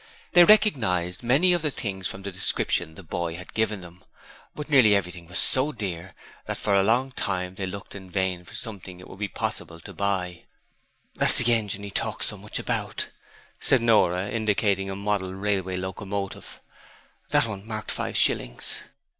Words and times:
They 0.33 0.43
recognized 0.45 1.21
many 1.21 1.53
of 1.53 1.61
the 1.61 1.69
things 1.69 2.07
from 2.07 2.23
the 2.23 2.31
description 2.31 2.95
the 2.95 3.03
boy 3.03 3.35
had 3.35 3.53
given 3.53 3.83
of 3.83 3.83
them, 3.99 4.03
but 4.55 4.67
nearly 4.67 4.95
everything 4.95 5.27
was 5.27 5.37
so 5.37 5.71
dear 5.71 6.15
that 6.47 6.57
for 6.57 6.73
a 6.73 6.81
long 6.81 7.11
time 7.11 7.53
they 7.53 7.67
looked 7.67 7.93
in 7.93 8.09
vain 8.09 8.43
for 8.43 8.55
something 8.55 8.99
it 8.99 9.07
would 9.07 9.19
be 9.19 9.27
possible 9.27 9.79
to 9.81 9.93
buy. 9.93 10.45
'That's 11.13 11.37
the 11.37 11.53
engine 11.53 11.83
he 11.83 11.91
talks 11.91 12.25
so 12.25 12.37
much 12.37 12.57
about,' 12.57 13.11
said 13.59 13.83
Non, 13.83 14.11
indicating 14.31 14.89
a 14.89 14.95
model 14.95 15.35
railway 15.35 15.77
locomotive; 15.77 16.61
that 17.29 17.45
one 17.45 17.67
marked 17.67 17.91
five 17.91 18.17
shillings.' 18.17 18.81